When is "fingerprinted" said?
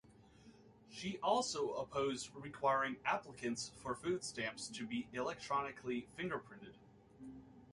6.17-6.73